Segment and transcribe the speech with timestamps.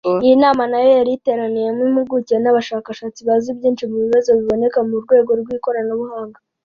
[0.25, 6.37] iyi nama nayo yari iteraniyemo impuguke n’abashakashatsi bazi byinshi mu bibazo biboneka mu rwego rw’ikoranabuhanga